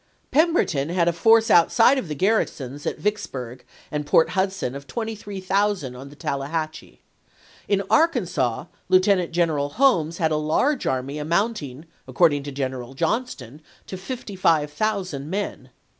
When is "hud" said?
4.31-4.51